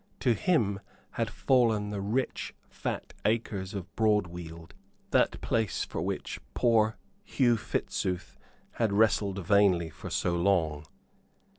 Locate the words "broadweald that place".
3.95-5.85